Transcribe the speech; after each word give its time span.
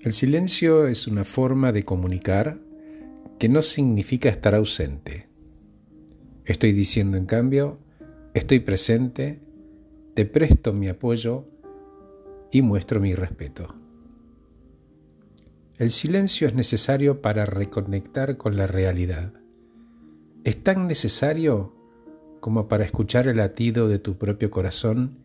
El 0.00 0.12
silencio 0.12 0.86
es 0.86 1.08
una 1.08 1.24
forma 1.24 1.72
de 1.72 1.82
comunicar 1.82 2.60
que 3.40 3.48
no 3.48 3.62
significa 3.62 4.28
estar 4.28 4.54
ausente. 4.54 5.28
Estoy 6.44 6.70
diciendo, 6.70 7.16
en 7.16 7.26
cambio, 7.26 7.78
estoy 8.32 8.60
presente, 8.60 9.40
te 10.14 10.24
presto 10.24 10.72
mi 10.72 10.88
apoyo 10.88 11.46
y 12.52 12.62
muestro 12.62 13.00
mi 13.00 13.16
respeto. 13.16 13.74
El 15.78 15.90
silencio 15.90 16.46
es 16.46 16.54
necesario 16.54 17.20
para 17.20 17.44
reconectar 17.44 18.36
con 18.36 18.56
la 18.56 18.68
realidad. 18.68 19.32
Es 20.44 20.62
tan 20.62 20.86
necesario 20.86 21.74
como 22.38 22.68
para 22.68 22.84
escuchar 22.84 23.26
el 23.26 23.38
latido 23.38 23.88
de 23.88 23.98
tu 23.98 24.16
propio 24.16 24.48
corazón 24.52 25.24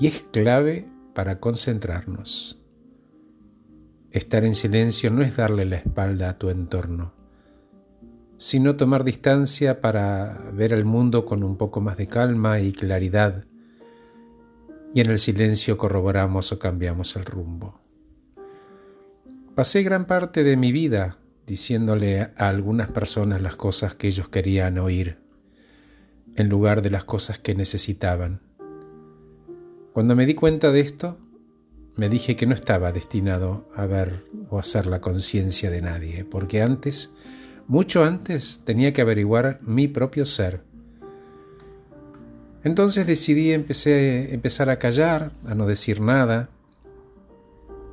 y 0.00 0.06
es 0.06 0.22
clave 0.32 0.88
para 1.14 1.40
concentrarnos. 1.40 2.58
Estar 4.18 4.44
en 4.44 4.54
silencio 4.54 5.12
no 5.12 5.22
es 5.22 5.36
darle 5.36 5.64
la 5.64 5.76
espalda 5.76 6.30
a 6.30 6.38
tu 6.38 6.50
entorno, 6.50 7.14
sino 8.36 8.74
tomar 8.74 9.04
distancia 9.04 9.80
para 9.80 10.50
ver 10.52 10.72
el 10.72 10.84
mundo 10.84 11.24
con 11.24 11.44
un 11.44 11.56
poco 11.56 11.80
más 11.80 11.96
de 11.96 12.08
calma 12.08 12.58
y 12.58 12.72
claridad, 12.72 13.44
y 14.92 15.02
en 15.02 15.10
el 15.10 15.20
silencio 15.20 15.78
corroboramos 15.78 16.50
o 16.50 16.58
cambiamos 16.58 17.14
el 17.14 17.26
rumbo. 17.26 17.80
Pasé 19.54 19.84
gran 19.84 20.04
parte 20.04 20.42
de 20.42 20.56
mi 20.56 20.72
vida 20.72 21.18
diciéndole 21.46 22.20
a 22.22 22.48
algunas 22.48 22.90
personas 22.90 23.40
las 23.40 23.54
cosas 23.54 23.94
que 23.94 24.08
ellos 24.08 24.28
querían 24.28 24.78
oír, 24.78 25.18
en 26.34 26.48
lugar 26.48 26.82
de 26.82 26.90
las 26.90 27.04
cosas 27.04 27.38
que 27.38 27.54
necesitaban. 27.54 28.40
Cuando 29.92 30.16
me 30.16 30.26
di 30.26 30.34
cuenta 30.34 30.72
de 30.72 30.80
esto, 30.80 31.18
me 31.98 32.08
dije 32.08 32.36
que 32.36 32.46
no 32.46 32.54
estaba 32.54 32.92
destinado 32.92 33.66
a 33.74 33.84
ver 33.84 34.24
o 34.50 34.60
hacer 34.60 34.86
la 34.86 35.00
conciencia 35.00 35.68
de 35.68 35.82
nadie, 35.82 36.24
porque 36.24 36.62
antes, 36.62 37.10
mucho 37.66 38.04
antes, 38.04 38.60
tenía 38.64 38.92
que 38.92 39.02
averiguar 39.02 39.58
mi 39.62 39.88
propio 39.88 40.24
ser. 40.24 40.62
Entonces 42.62 43.04
decidí 43.04 43.52
empecé, 43.52 44.32
empezar 44.32 44.70
a 44.70 44.78
callar, 44.78 45.32
a 45.44 45.56
no 45.56 45.66
decir 45.66 46.00
nada, 46.00 46.48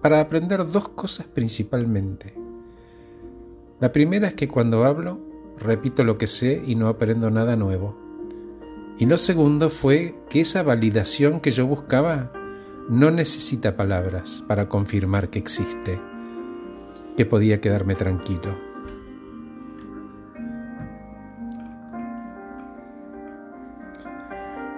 para 0.04 0.20
aprender 0.20 0.70
dos 0.70 0.88
cosas 0.90 1.26
principalmente. 1.26 2.36
La 3.80 3.92
primera 3.92 4.28
es 4.28 4.36
que 4.36 4.48
cuando 4.48 4.86
hablo, 4.86 5.20
repito 5.58 6.04
lo 6.04 6.20
que 6.20 6.28
sé 6.28 6.62
y 6.64 6.76
no 6.76 6.90
aprendo 6.90 7.32
nada 7.32 7.56
nuevo. 7.56 7.98
Y 9.00 9.08
lo 9.08 9.18
segundo 9.18 9.72
fue 9.72 10.14
que 10.30 10.42
esa 10.42 10.62
validación 10.62 11.40
que 11.40 11.50
yo 11.50 11.66
buscaba 11.66 12.32
no 12.90 13.10
necesita 13.10 13.76
palabras 13.76 14.44
para 14.48 14.70
confirmar 14.70 15.30
que 15.30 15.40
existe, 15.40 16.00
que 17.18 17.26
podía 17.26 17.60
quedarme 17.60 17.96
tranquilo. 17.96 18.56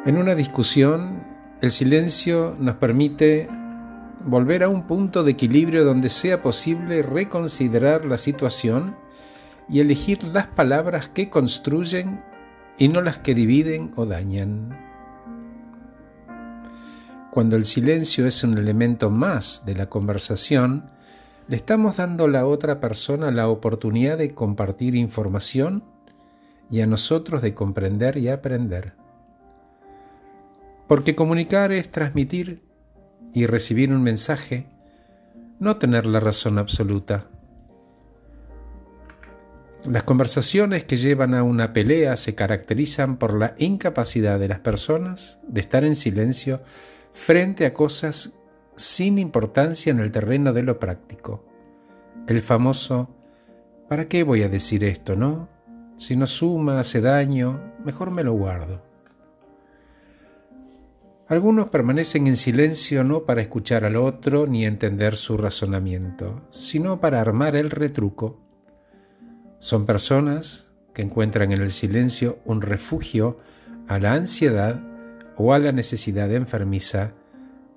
En 0.06 0.18
una 0.18 0.36
discusión, 0.36 1.22
el 1.62 1.72
silencio 1.72 2.56
nos 2.60 2.76
permite 2.76 3.50
volver 4.24 4.64
a 4.64 4.70
un 4.70 4.88
punto 4.88 5.24
de 5.24 5.32
equilibrio 5.32 5.84
donde 5.84 6.08
sea 6.10 6.42
posible 6.42 7.02
reconsiderar 7.02 8.06
la 8.06 8.18
situación 8.18 8.96
y 9.68 9.82
elegir 9.82 10.24
las 10.24 10.48
palabras 10.48 11.10
que 11.10 11.30
construyen 11.30 12.24
y 12.78 12.88
no 12.88 13.02
las 13.02 13.20
que 13.20 13.34
dividen 13.34 13.92
o 13.98 14.06
dañan. 14.06 14.87
Cuando 17.38 17.56
el 17.56 17.66
silencio 17.66 18.26
es 18.26 18.44
un 18.44 18.58
elemento 18.58 19.12
más 19.12 19.62
de 19.64 19.76
la 19.76 19.90
conversación, 19.90 20.90
le 21.48 21.56
estamos 21.56 21.98
dando 21.98 22.24
a 22.24 22.28
la 22.28 22.48
otra 22.48 22.80
persona 22.80 23.30
la 23.30 23.48
oportunidad 23.48 24.18
de 24.18 24.32
compartir 24.32 24.96
información 24.96 25.84
y 26.72 26.82
a 26.82 26.88
nosotros 26.88 27.44
de 27.44 27.54
comprender 27.54 28.18
y 28.18 28.30
aprender. 28.30 28.96
Porque 30.88 31.14
comunicar 31.14 31.72
es 31.72 31.92
transmitir 31.92 32.64
y 33.36 33.46
recibir 33.46 33.92
un 33.92 34.02
mensaje, 34.02 34.66
no 35.60 35.76
tener 35.76 36.08
la 36.08 36.20
razón 36.20 36.58
absoluta. 36.58 37.28
Las 39.88 40.02
conversaciones 40.02 40.86
que 40.86 40.98
llevan 40.98 41.36
a 41.36 41.44
una 41.44 41.72
pelea 41.72 42.18
se 42.18 42.34
caracterizan 42.34 43.18
por 43.18 43.38
la 43.38 43.54
incapacidad 43.60 44.40
de 44.40 44.48
las 44.48 44.60
personas 44.62 45.38
de 45.48 45.62
estar 45.62 45.84
en 45.84 45.94
silencio 45.94 46.62
frente 47.18 47.66
a 47.66 47.74
cosas 47.74 48.40
sin 48.76 49.18
importancia 49.18 49.90
en 49.90 50.00
el 50.00 50.12
terreno 50.12 50.54
de 50.54 50.64
lo 50.64 50.80
práctico. 50.80 51.44
El 52.28 52.42
famoso 52.42 53.10
¿para 53.90 54.08
qué 54.08 54.24
voy 54.24 54.44
a 54.44 54.50
decir 54.50 54.84
esto, 54.84 55.16
no? 55.16 55.50
Si 55.98 56.16
no 56.16 56.28
suma, 56.28 56.80
hace 56.80 57.02
daño, 57.02 57.74
mejor 57.84 58.12
me 58.12 58.24
lo 58.24 58.34
guardo. 58.34 58.84
Algunos 61.28 61.70
permanecen 61.70 62.28
en 62.28 62.38
silencio 62.38 63.04
no 63.04 63.24
para 63.24 63.42
escuchar 63.42 63.84
al 63.84 63.98
otro 63.98 64.46
ni 64.46 64.66
entender 64.66 65.18
su 65.18 65.38
razonamiento, 65.38 66.44
sino 66.52 67.02
para 67.02 67.20
armar 67.20 67.56
el 67.56 67.72
retruco. 67.72 68.40
Son 69.60 69.86
personas 69.86 70.70
que 70.94 71.02
encuentran 71.02 71.52
en 71.52 71.62
el 71.62 71.72
silencio 71.72 72.40
un 72.46 72.62
refugio 72.62 73.38
a 73.88 74.00
la 74.00 74.14
ansiedad 74.14 74.97
o 75.38 75.54
a 75.54 75.60
la 75.60 75.72
necesidad 75.72 76.32
enfermiza 76.34 77.14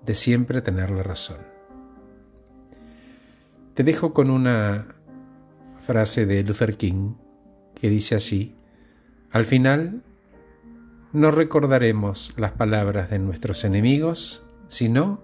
de 0.04 0.15
siempre 0.15 0.62
tener 0.62 0.91
la 0.91 1.03
razón. 1.03 1.38
Te 3.75 3.84
dejo 3.84 4.12
con 4.12 4.31
una 4.31 4.94
frase 5.78 6.26
de 6.26 6.43
Luther 6.43 6.76
King 6.76 7.15
que 7.75 7.88
dice 7.88 8.15
así, 8.15 8.54
al 9.31 9.44
final 9.44 10.03
no 11.12 11.31
recordaremos 11.31 12.34
las 12.37 12.53
palabras 12.53 13.10
de 13.10 13.19
nuestros 13.19 13.65
enemigos, 13.65 14.44
sino 14.69 15.22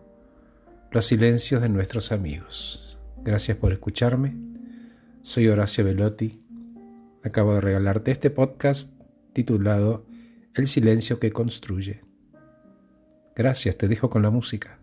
los 0.91 1.07
silencios 1.07 1.63
de 1.63 1.69
nuestros 1.69 2.13
amigos. 2.13 2.99
Gracias 3.23 3.57
por 3.57 3.73
escucharme. 3.73 4.37
Soy 5.23 5.49
Horacio 5.49 5.85
Velotti. 5.85 6.39
Acabo 7.25 7.55
de 7.55 7.61
regalarte 7.61 8.13
este 8.13 8.31
podcast 8.31 8.93
titulado 9.33 10.07
El 10.55 10.67
silencio 10.67 11.19
que 11.19 11.33
construye. 11.33 12.06
Gracias, 13.37 13.77
te 13.77 13.87
dejo 13.87 14.09
con 14.09 14.23
la 14.23 14.31
música. 14.31 14.79